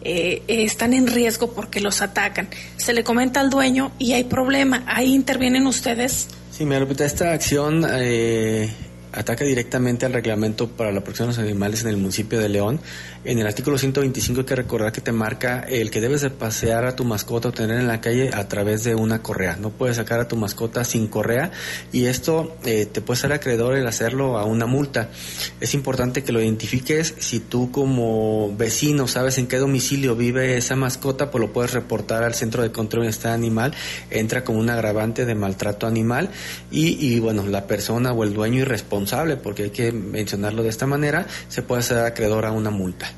[0.03, 2.49] eh, están en riesgo porque los atacan?
[2.77, 4.85] Se le comenta al dueño y hay problema.
[4.87, 6.29] ¿Ahí intervienen ustedes?
[6.53, 7.85] Sí, me esta acción...
[7.90, 8.71] Eh
[9.12, 12.81] ataca directamente al reglamento para la protección de los animales en el municipio de León.
[13.22, 16.87] En el artículo 125 hay que recordar que te marca el que debes de pasear
[16.87, 19.56] a tu mascota o tener en la calle a través de una correa.
[19.56, 21.50] No puedes sacar a tu mascota sin correa
[21.92, 25.11] y esto eh, te puede ser acreedor el hacerlo a una multa.
[25.61, 27.14] Es importante que lo identifiques.
[27.18, 32.22] Si tú como vecino sabes en qué domicilio vive esa mascota, pues lo puedes reportar
[32.22, 33.74] al Centro de Control de Estado Animal.
[34.09, 36.30] Entra como un agravante de maltrato animal
[36.70, 40.87] y, y bueno, la persona o el dueño irresponsable porque hay que mencionarlo de esta
[40.87, 43.10] manera, se puede ser acreedor a una multa.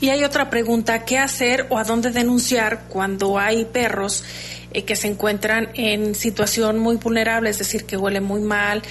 [0.00, 4.22] Y hay otra pregunta, ¿qué hacer o a dónde denunciar cuando hay perros
[4.72, 8.82] eh, que se encuentran en situación muy vulnerable, es decir, que huelen muy mal,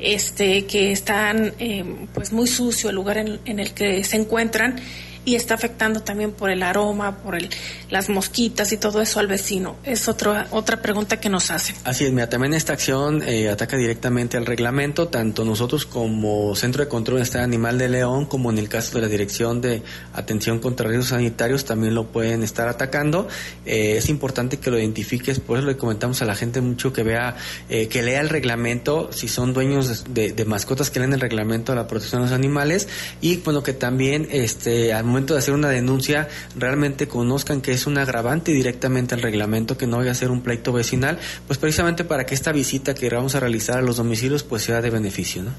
[0.00, 4.80] este, que están eh, pues muy sucio el lugar en el que se encuentran?
[5.26, 7.50] Y está afectando también por el aroma, por el,
[7.90, 9.76] las mosquitas y todo eso al vecino.
[9.84, 11.76] Es otra otra pregunta que nos hacen.
[11.84, 16.84] Así es, mira, también esta acción eh, ataca directamente al reglamento, tanto nosotros como Centro
[16.84, 19.82] de Control de Estado Animal de León, como en el caso de la Dirección de
[20.14, 23.28] Atención contra Riesgos Sanitarios, también lo pueden estar atacando.
[23.64, 27.02] Eh, es importante que lo identifiques, por eso le comentamos a la gente mucho que
[27.02, 27.34] vea,
[27.68, 31.72] eh, que lea el reglamento, si son dueños de, de, mascotas que leen el reglamento
[31.72, 32.86] de la protección de los animales
[33.20, 37.96] y bueno, que también este, momento de hacer una denuncia realmente conozcan que es un
[37.96, 42.26] agravante directamente al reglamento, que no vaya a ser un pleito vecinal, pues precisamente para
[42.26, 45.52] que esta visita que vamos a realizar a los domicilios pues sea de beneficio, ¿no?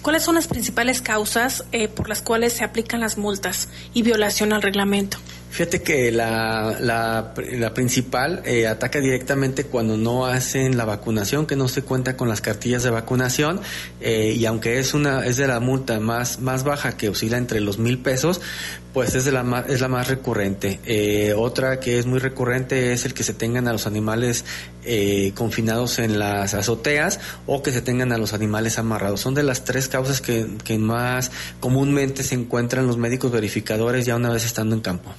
[0.00, 4.54] ¿Cuáles son las principales causas eh, por las cuales se aplican las multas y violación
[4.54, 5.18] al reglamento?
[5.52, 11.68] Fíjate que la, la, principal eh, ataca directamente cuando no hacen la vacunación, que no
[11.68, 13.60] se cuenta con las cartillas de vacunación
[14.00, 17.60] eh, y aunque es una es de la multa más más baja que oscila entre
[17.60, 18.40] los mil pesos,
[18.94, 20.80] pues es de la más, es la más recurrente.
[20.86, 24.46] Eh, otra que es muy recurrente es el que se tengan a los animales
[25.34, 29.20] confinados en las azoteas o que se tengan a los animales amarrados.
[29.20, 31.30] Son de las tres causas que, que más
[31.60, 35.12] comúnmente se encuentran los médicos verificadores ya una vez estando en campo.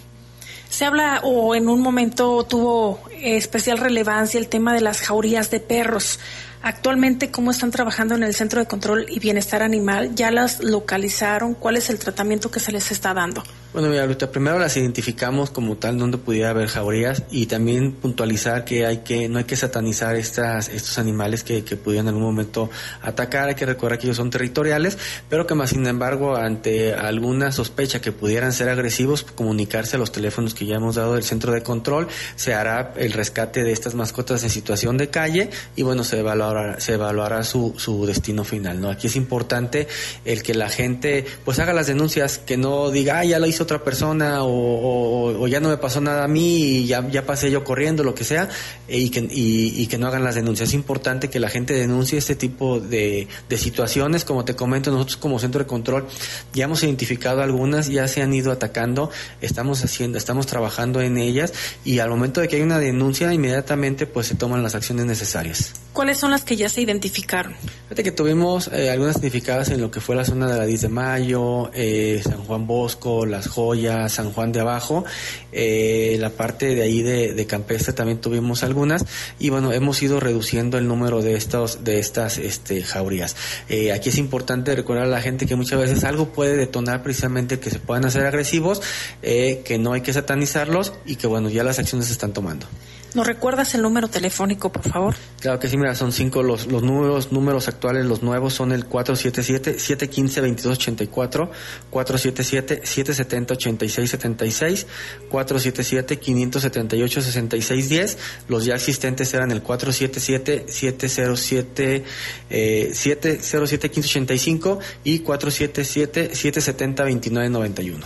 [0.74, 5.60] Se habla o en un momento tuvo especial relevancia el tema de las jaurías de
[5.60, 6.20] perros.
[6.64, 10.16] Actualmente, ¿cómo están trabajando en el Centro de Control y Bienestar Animal?
[10.16, 11.54] ¿Ya las localizaron?
[11.54, 13.44] ¿Cuál es el tratamiento que se les está dando?
[13.74, 18.66] Bueno, mira, ahorita primero las identificamos como tal donde pudiera haber jaurías y también puntualizar
[18.66, 22.70] que hay que no hay que satanizar estas estos animales que, pudieran en algún momento
[23.02, 23.50] atacar.
[23.50, 28.00] Hay que recordar que ellos son territoriales, pero que más sin embargo ante alguna sospecha
[28.00, 31.64] que pudieran ser agresivos, comunicarse a los teléfonos que ya hemos dado del centro de
[31.64, 36.20] control, se hará el rescate de estas mascotas en situación de calle y bueno se
[36.20, 38.80] evaluará se evaluará su, su destino final.
[38.80, 39.88] No, aquí es importante
[40.26, 43.63] el que la gente pues haga las denuncias, que no diga ah, ya lo hizo
[43.64, 47.64] otra persona o, ya no me pasó nada a mí y ya, ya pasé yo
[47.64, 48.50] corriendo, lo que sea,
[48.88, 50.70] eh, y, que, y, que no hagan las denuncias.
[50.70, 54.26] Es importante que la gente denuncie este tipo de, de situaciones.
[54.26, 56.08] Como te comento, nosotros como centro de control
[56.54, 59.10] ya hemos identificado algunas, ya se han ido atacando,
[59.42, 61.54] estamos haciendo, estamos trabajando en ellas
[61.84, 65.74] y al momento de que hay una denuncia, inmediatamente pues se toman las acciones necesarias.
[65.94, 67.54] ¿Cuáles son las que ya se identificaron?
[67.84, 70.82] Fíjate que tuvimos eh, algunas identificadas en lo que fue la zona de la 10
[70.82, 75.06] de Mayo, eh, San Juan Bosco, Las Joya, San Juan de Abajo,
[75.52, 79.06] eh, la parte de ahí de, Campestre también tuvimos algunas
[79.38, 83.36] y bueno, hemos ido reduciendo el número de estos, de estas este, jaurías.
[83.70, 87.60] Eh, aquí es importante recordar a la gente que muchas veces algo puede detonar precisamente
[87.60, 88.82] que se puedan hacer agresivos,
[89.22, 92.66] eh, que no hay que satanizarlos y que bueno, ya las acciones se están tomando.
[93.14, 95.14] ¿Nos recuerdas el número telefónico, por favor?
[95.40, 98.90] Claro que sí, mira, son cinco los, los números, números actuales, los nuevos son el
[98.90, 101.52] 477-715-2284,
[101.92, 104.88] 477-770-8676,
[105.30, 112.04] 477-578-6610, los ya existentes eran el 477-707,
[112.50, 118.00] eh, 707-1585 y 477-770-2991.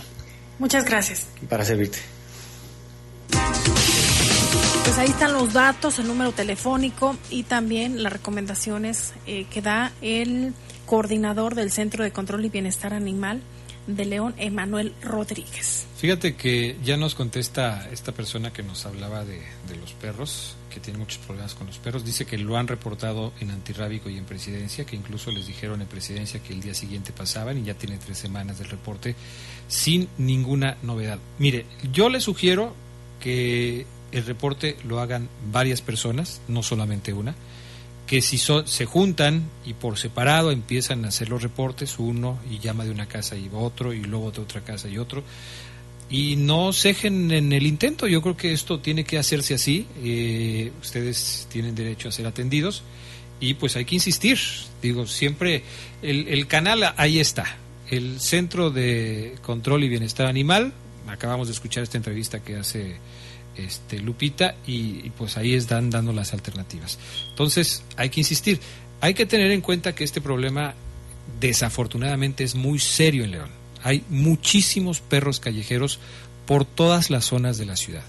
[0.58, 1.28] Muchas gracias.
[1.48, 1.98] Para servirte.
[4.88, 9.92] Pues ahí están los datos, el número telefónico y también las recomendaciones eh, que da
[10.00, 10.54] el
[10.86, 13.42] coordinador del Centro de Control y Bienestar Animal
[13.86, 15.86] de León, Emanuel Rodríguez.
[15.98, 20.80] Fíjate que ya nos contesta esta persona que nos hablaba de, de, los perros, que
[20.80, 22.02] tiene muchos problemas con los perros.
[22.02, 25.86] Dice que lo han reportado en antirrábico y en presidencia, que incluso les dijeron en
[25.86, 29.14] presidencia que el día siguiente pasaban y ya tiene tres semanas del reporte
[29.68, 31.18] sin ninguna novedad.
[31.38, 32.74] Mire, yo le sugiero
[33.20, 37.34] que el reporte lo hagan varias personas, no solamente una,
[38.06, 42.84] que si se juntan y por separado empiezan a hacer los reportes, uno y llama
[42.84, 45.22] de una casa y otro, y luego de otra casa y otro,
[46.10, 48.06] y no cejen en el intento.
[48.06, 49.86] Yo creo que esto tiene que hacerse así.
[50.02, 52.82] Eh, ustedes tienen derecho a ser atendidos
[53.40, 54.38] y pues hay que insistir.
[54.80, 55.62] Digo, siempre
[56.00, 57.58] el, el canal ahí está.
[57.90, 60.72] El Centro de Control y Bienestar Animal.
[61.08, 62.96] Acabamos de escuchar esta entrevista que hace
[63.58, 66.98] este, Lupita y, pues ahí están dando las alternativas.
[67.30, 68.60] Entonces hay que insistir,
[69.00, 70.74] hay que tener en cuenta que este problema
[71.40, 73.50] desafortunadamente es muy serio en León.
[73.82, 75.98] Hay muchísimos perros callejeros
[76.46, 78.02] por todas las zonas de la ciudad.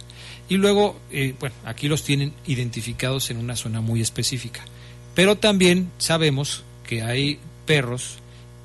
[0.48, 4.66] Y luego, eh, bueno, aquí los tienen identificados en una zona muy específica.
[5.14, 8.18] Pero también sabemos que hay perros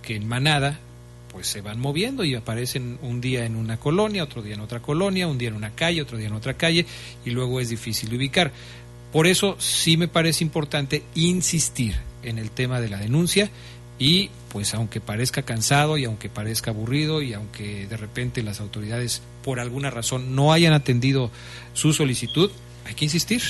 [0.03, 0.81] que en manada
[1.35, 4.81] pues se van moviendo y aparecen un día en una colonia, otro día en otra
[4.81, 6.87] colonia, un día en una calle, otro día en otra calle
[7.25, 8.53] y luego es difícil ubicar.
[9.13, 13.51] Por eso sí me parece importante insistir en el tema de la denuncia
[13.99, 19.21] y pues aunque parezca cansado y aunque parezca aburrido y aunque de repente las autoridades
[19.43, 21.33] por alguna razón no hayan atendido
[21.73, 22.53] su solicitud,
[22.87, 23.43] hay que insistir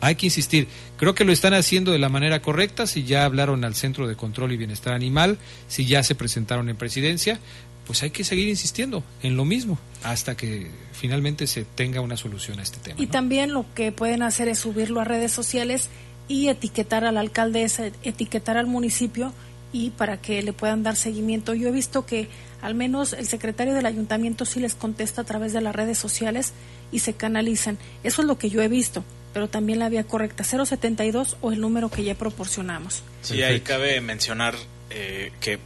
[0.00, 0.68] hay que insistir.
[0.96, 4.16] Creo que lo están haciendo de la manera correcta, si ya hablaron al Centro de
[4.16, 5.38] Control y Bienestar Animal,
[5.68, 7.38] si ya se presentaron en presidencia,
[7.86, 12.58] pues hay que seguir insistiendo en lo mismo hasta que finalmente se tenga una solución
[12.60, 13.00] a este tema.
[13.00, 15.88] Y también lo que pueden hacer es subirlo a redes sociales
[16.28, 19.32] y etiquetar al alcaldesa, etiquetar al municipio
[19.72, 21.54] y para que le puedan dar seguimiento.
[21.54, 22.28] Yo he visto que
[22.60, 26.52] al menos el secretario del ayuntamiento sí les contesta a través de las redes sociales
[26.92, 27.78] y se canalizan.
[28.02, 29.04] Eso es lo que yo he visto
[29.38, 33.04] pero también la vía correcta 072 o el número que ya proporcionamos.
[33.22, 34.56] Sí, ahí cabe mencionar
[34.90, 35.60] eh, que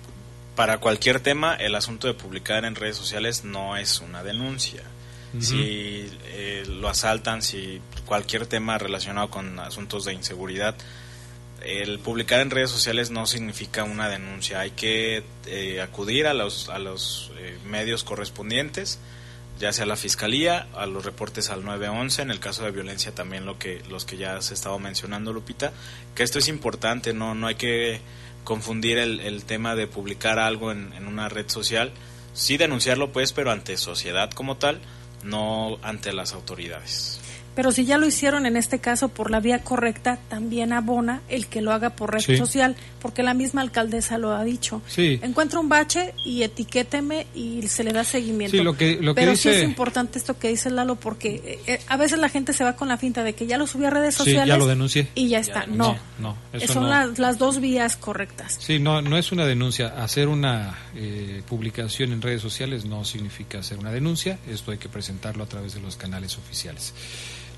[0.54, 4.82] para cualquier tema el asunto de publicar en redes sociales no es una denuncia.
[5.40, 10.74] Si eh, lo asaltan, si cualquier tema relacionado con asuntos de inseguridad,
[11.64, 14.60] el publicar en redes sociales no significa una denuncia.
[14.60, 17.32] Hay que eh, acudir a los, a los
[17.64, 18.98] medios correspondientes
[19.58, 23.46] ya sea la fiscalía, a los reportes al 911, en el caso de violencia también
[23.46, 25.72] lo que los que ya se estaba mencionando Lupita,
[26.14, 28.00] que esto es importante, no no hay que
[28.44, 31.92] confundir el, el tema de publicar algo en, en, una red social,
[32.34, 34.80] sí denunciarlo pues, pero ante sociedad como tal,
[35.22, 37.20] no ante las autoridades.
[37.54, 41.46] Pero si ya lo hicieron en este caso por la vía correcta, también abona el
[41.46, 44.80] que lo haga por red social, porque la misma alcaldesa lo ha dicho.
[44.86, 45.20] Sí.
[45.22, 48.56] Encuentra un bache y etiquéteme y se le da seguimiento.
[48.56, 49.52] Sí, lo que, lo Pero dice...
[49.52, 52.74] sí es importante esto que dice Lalo, porque eh, a veces la gente se va
[52.74, 54.44] con la finta de que ya lo subí a redes sociales.
[54.44, 55.08] Sí, ya lo denuncié.
[55.14, 55.66] Y ya está.
[55.66, 56.36] no, no,
[56.66, 58.58] Son Las, las, dos vías correctas.
[58.60, 59.88] Sí, no, no es una denuncia.
[60.02, 64.38] Hacer una eh, publicación en redes sociales no significa hacer una denuncia.
[64.48, 66.94] Esto hay que presentarlo a través de los canales oficiales.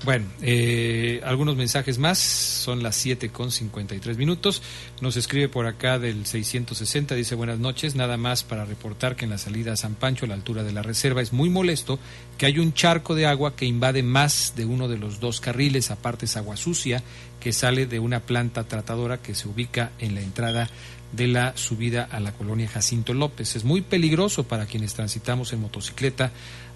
[0.03, 4.61] Bueno, eh, algunos mensajes más, son las 7 con 53 minutos.
[5.01, 9.31] Nos escribe por acá del 660, dice buenas noches, nada más para reportar que en
[9.31, 11.97] la salida a San Pancho, a la altura de la reserva, es muy molesto
[12.37, 15.89] que hay un charco de agua que invade más de uno de los dos carriles,
[15.89, 17.01] aparte es agua sucia,
[17.39, 20.69] que sale de una planta tratadora que se ubica en la entrada
[21.13, 23.55] de la subida a la colonia Jacinto López.
[23.55, 26.31] Es muy peligroso para quienes transitamos en motocicleta.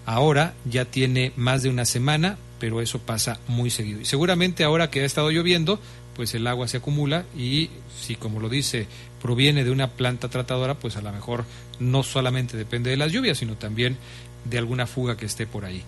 [0.06, 4.00] Ahora ya tiene más de una semana, pero eso pasa muy seguido.
[4.00, 5.80] Y seguramente ahora que ha estado lloviendo,
[6.14, 8.86] pues el agua se acumula y si como lo dice
[9.20, 11.44] proviene de una planta tratadora, pues a lo mejor
[11.80, 13.96] no solamente depende de las lluvias, sino también
[14.44, 15.82] de alguna fuga que esté por ahí.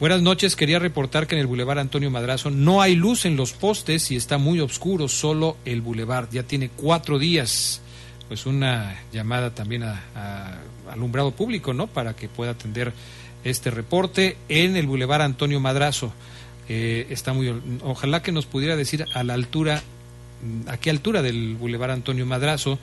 [0.00, 3.52] Buenas noches, quería reportar que en el Boulevard Antonio Madrazo no hay luz en los
[3.52, 6.28] postes y está muy oscuro solo el Boulevard.
[6.30, 7.80] Ya tiene cuatro días.
[8.28, 10.58] Pues una llamada también a, a
[10.90, 11.86] alumbrado público, ¿no?
[11.86, 12.92] Para que pueda atender
[13.44, 16.12] este reporte en el Boulevard Antonio Madrazo.
[16.68, 19.82] Eh, está muy, ojalá que nos pudiera decir a la altura,
[20.66, 22.78] a qué altura del Boulevard Antonio Madrazo,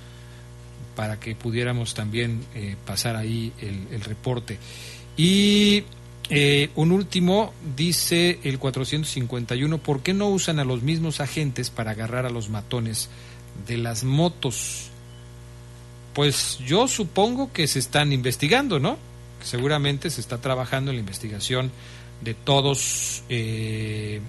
[0.95, 4.58] para que pudiéramos también eh, pasar ahí el, el reporte.
[5.18, 5.84] Y
[6.30, 11.91] eh, un último, dice el 451, ¿por qué no usan a los mismos agentes para
[11.91, 13.10] agarrar a los matones
[13.68, 14.89] de las motos?
[16.16, 18.97] Pues yo supongo que se están investigando, ¿no?
[19.45, 21.72] seguramente se está trabajando en la investigación
[22.22, 24.20] de todos eh,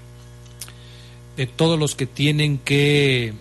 [1.37, 3.33] de todos los que tienen que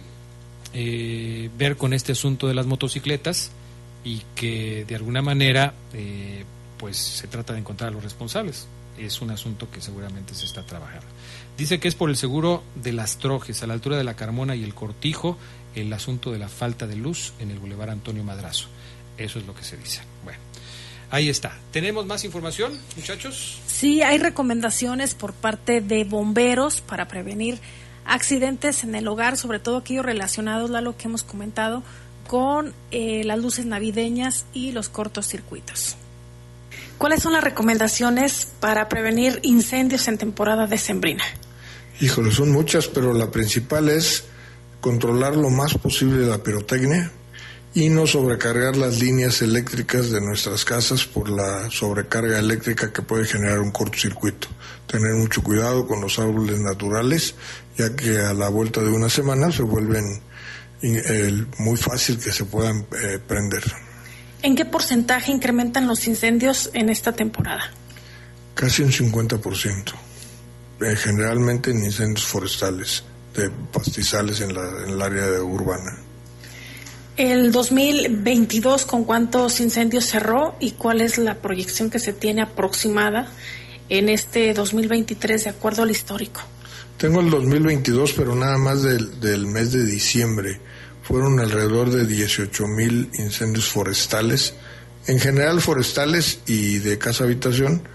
[0.73, 3.51] eh, ver con este asunto de las motocicletas
[4.03, 6.43] y que de alguna manera eh,
[6.77, 8.67] pues se trata de encontrar a los responsables
[8.97, 11.07] es un asunto que seguramente se está trabajando
[11.57, 14.55] dice que es por el seguro de las trojes a la altura de la Carmona
[14.55, 15.37] y el Cortijo
[15.75, 18.67] el asunto de la falta de luz en el Boulevard Antonio Madrazo
[19.17, 20.39] eso es lo que se dice bueno
[21.11, 21.57] Ahí está.
[21.71, 23.59] ¿Tenemos más información, muchachos?
[23.67, 27.59] Sí, hay recomendaciones por parte de bomberos para prevenir
[28.05, 31.83] accidentes en el hogar, sobre todo aquellos relacionados a lo que hemos comentado
[32.27, 35.95] con eh, las luces navideñas y los cortos circuitos.
[36.97, 41.23] ¿Cuáles son las recomendaciones para prevenir incendios en temporada decembrina?
[42.01, 44.25] Híjole, son muchas, pero la principal es
[44.85, 47.11] controlar lo más posible la pirotecnia,
[47.73, 53.25] y no sobrecargar las líneas eléctricas de nuestras casas por la sobrecarga eléctrica que puede
[53.25, 54.47] generar un cortocircuito.
[54.85, 57.33] Tener mucho cuidado con los árboles naturales,
[57.75, 60.21] ya que a la vuelta de una semana se vuelven
[61.57, 63.63] muy fácil que se puedan eh, prender.
[64.43, 67.71] ¿En qué porcentaje incrementan los incendios en esta temporada?
[68.53, 69.93] Casi un 50%,
[70.81, 73.03] eh, generalmente en incendios forestales,
[73.35, 75.97] de pastizales en, la, en el área urbana.
[77.17, 83.31] El 2022, ¿con cuántos incendios cerró y cuál es la proyección que se tiene aproximada
[83.87, 86.41] en este 2023 de acuerdo al histórico?
[86.97, 90.59] Tengo el 2022, pero nada más del, del mes de diciembre.
[91.03, 94.53] Fueron alrededor de 18 mil incendios forestales,
[95.07, 97.87] en general forestales y de casa habitación,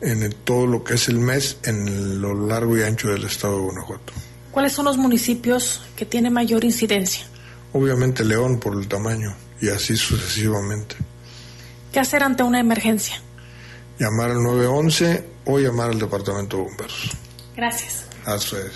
[0.00, 3.62] en todo lo que es el mes en lo largo y ancho del estado de
[3.64, 4.12] Guanajuato.
[4.54, 7.26] ¿Cuáles son los municipios que tienen mayor incidencia?
[7.74, 10.96] obviamente León por el tamaño y así sucesivamente.
[11.92, 13.20] ¿Qué hacer ante una emergencia?
[13.98, 17.10] Llamar al 911 o llamar al Departamento de Bomberos.
[17.56, 18.06] Gracias.
[18.26, 18.72] Eso es.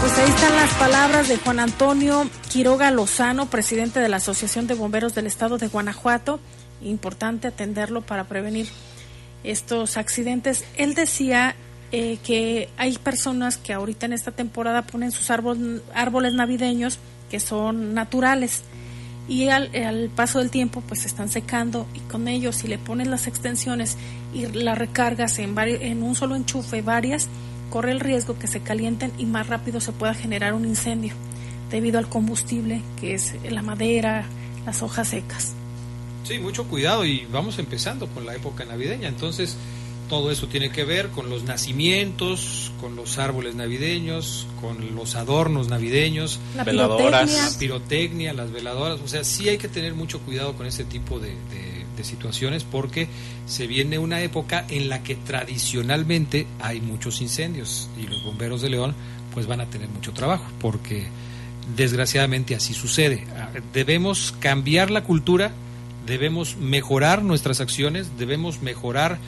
[0.00, 4.74] Pues ahí están las palabras de Juan Antonio Quiroga Lozano, presidente de la Asociación de
[4.74, 6.40] Bomberos del Estado de Guanajuato.
[6.82, 8.68] Importante atenderlo para prevenir
[9.44, 10.64] estos accidentes.
[10.76, 11.54] Él decía
[11.92, 16.98] eh, que hay personas que ahorita en esta temporada ponen sus árboles navideños
[17.30, 18.62] que son naturales
[19.28, 23.26] y al, paso del tiempo pues están secando y con ellos si le pones las
[23.26, 23.96] extensiones
[24.34, 27.28] y las recargas en, en un solo enchufe varias,
[27.70, 31.14] corre el riesgo que se calienten y más rápido se pueda generar un incendio
[31.70, 34.24] debido al combustible que es la madera,
[34.66, 35.54] las hojas secas.
[36.24, 39.56] Sí, mucho cuidado y vamos empezando con la época navideña, entonces
[40.10, 45.68] todo eso tiene que ver con los nacimientos, con los árboles navideños, con los adornos
[45.68, 49.00] navideños, la veladoras, la pirotecnia, las veladoras.
[49.00, 51.30] O sea, sí hay que tener mucho cuidado con ese tipo de,
[51.96, 53.08] de situaciones porque
[53.46, 58.70] se viene una época en la que tradicionalmente hay muchos incendios y los bomberos de
[58.70, 58.94] León
[59.32, 61.08] pues van a tener mucho trabajo porque
[61.76, 63.26] desgraciadamente así sucede.
[63.36, 65.52] Ah, debemos cambiar la cultura,
[66.06, 69.18] debemos mejorar nuestras acciones, debemos mejorar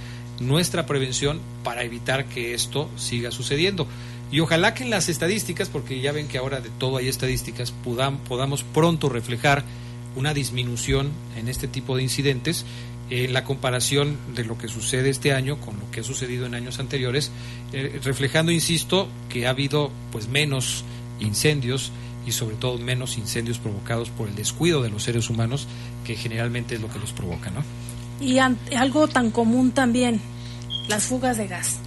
[0.40, 3.86] nuestra prevención para evitar que esto siga sucediendo.
[4.30, 7.72] Y ojalá que en las estadísticas, porque ya ven que ahora de todo hay estadísticas,
[7.84, 9.62] podamos pronto reflejar
[10.16, 12.64] una disminución en este tipo de incidentes
[13.10, 16.54] en la comparación de lo que sucede este año con lo que ha sucedido en
[16.54, 17.30] años anteriores,
[17.72, 20.84] eh, reflejando, insisto, que ha habido pues menos
[21.20, 21.92] incendios
[22.26, 25.66] y sobre todo menos incendios provocados por el descuido de los seres humanos,
[26.06, 27.62] que generalmente es lo que los provoca, ¿no?
[28.22, 30.20] Y algo tan común también,
[30.88, 31.78] las fugas de gas.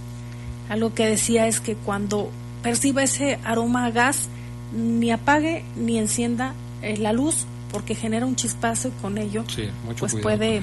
[0.68, 2.30] Algo que decía es que cuando
[2.62, 4.28] perciba ese aroma a gas,
[4.72, 9.44] ni apague ni encienda eh, la luz porque genera un chispazo y con ello
[9.98, 10.60] pues puede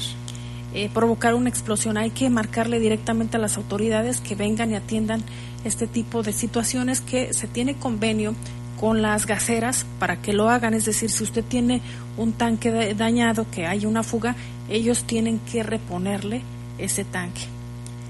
[0.73, 1.97] eh, provocar una explosión.
[1.97, 5.23] Hay que marcarle directamente a las autoridades que vengan y atiendan
[5.63, 8.35] este tipo de situaciones que se tiene convenio
[8.83, 10.73] con las gaseras para que lo hagan.
[10.73, 11.81] Es decir, si usted tiene
[12.17, 14.35] un tanque dañado, que hay una fuga,
[14.67, 16.41] ellos tienen que reponerle
[16.77, 17.43] ese tanque.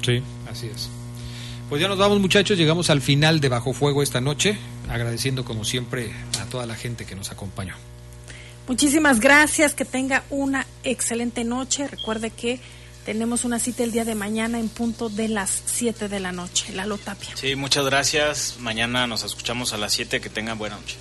[0.04, 0.90] Sí, así es.
[1.70, 4.58] Pues ya nos vamos muchachos, llegamos al final de Bajo Fuego esta noche,
[4.90, 6.12] agradeciendo como siempre
[6.42, 7.76] a toda la gente que nos acompañó.
[8.68, 11.88] Muchísimas gracias, que tenga una excelente noche.
[11.88, 12.60] Recuerde que
[13.06, 16.74] tenemos una cita el día de mañana en punto de las 7 de la noche.
[16.74, 17.36] Lalo Tapia.
[17.36, 18.56] Sí, muchas gracias.
[18.60, 20.22] Mañana nos escuchamos a las 7.
[20.22, 20.98] Que tengan buena noche.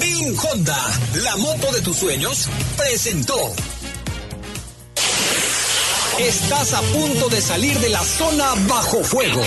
[0.00, 3.54] Bin Honda, la moto de tus sueños, presentó.
[6.18, 9.42] Estás a punto de salir de la zona bajo fuego.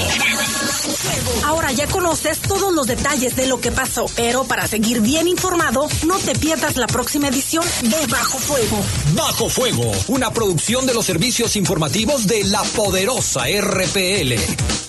[1.43, 5.88] Ahora ya conoces todos los detalles de lo que pasó, pero para seguir bien informado,
[6.05, 8.78] no te pierdas la próxima edición de Bajo Fuego.
[9.15, 14.88] Bajo Fuego, una producción de los servicios informativos de la poderosa RPL.